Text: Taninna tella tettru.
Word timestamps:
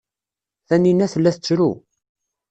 Taninna 0.67 1.07
tella 1.13 1.31
tettru. 1.35 1.71